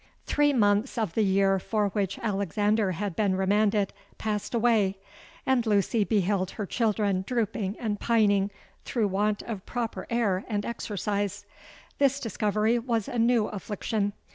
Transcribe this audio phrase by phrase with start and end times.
[0.25, 4.97] "Three mouths of the year for which Alexander had been remanded, passed away;
[5.45, 8.49] and Lucy beheld her children drooping and pining
[8.83, 11.45] through want of proper air and exercise.
[11.99, 14.13] This discovery was a new affliction.